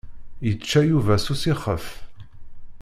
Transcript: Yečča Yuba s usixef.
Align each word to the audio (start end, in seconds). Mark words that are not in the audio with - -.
Yečča 0.47 0.81
Yuba 0.89 1.15
s 1.23 1.25
usixef. 1.33 1.85